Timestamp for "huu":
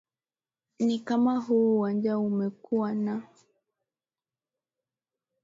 1.39-1.75